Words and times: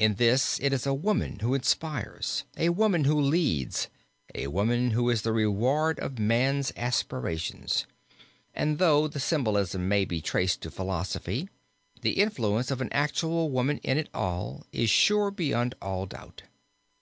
In 0.00 0.16
this 0.16 0.58
it 0.58 0.72
is 0.72 0.84
a 0.84 0.92
woman 0.92 1.38
who 1.38 1.54
inspires, 1.54 2.42
a 2.56 2.70
woman 2.70 3.04
who 3.04 3.20
leads, 3.20 3.86
a 4.34 4.48
woman 4.48 4.90
who 4.90 5.08
is 5.08 5.22
the 5.22 5.32
reward 5.32 6.00
of 6.00 6.18
man's 6.18 6.72
aspirations, 6.76 7.86
and 8.52 8.78
though 8.80 9.06
the 9.06 9.20
symbolism 9.20 9.86
may 9.88 10.04
be 10.06 10.20
traced 10.20 10.60
to 10.62 10.72
philosophy, 10.72 11.48
the 12.02 12.18
influence 12.20 12.72
of 12.72 12.80
an 12.80 12.92
actual 12.92 13.48
woman 13.48 13.78
in 13.84 13.96
it 13.96 14.08
all 14.12 14.66
is 14.72 14.90
sure 14.90 15.30
beyond 15.30 15.76
all 15.80 16.06
doubt. 16.06 16.42